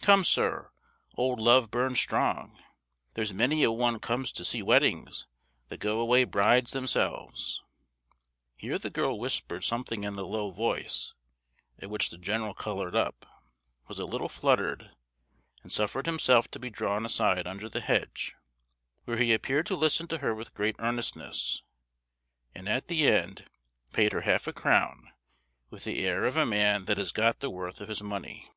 [0.00, 0.70] Come, sir,
[1.14, 2.58] old love burns strong;
[3.12, 5.26] there's many a one comes to see weddings
[5.68, 7.62] that go away brides themselves!"
[8.56, 11.12] Here the girl whispered something in a low voice,
[11.78, 13.26] at which the general coloured up,
[13.86, 14.90] was a little fluttered,
[15.62, 18.34] and suffered himself to be drawn aside under the hedge,
[19.04, 21.62] where he appeared to listen to her with great earnestness,
[22.54, 23.44] and at the end
[23.92, 25.12] paid her half a crown
[25.68, 28.50] with the air of a man that has got the worth of his money.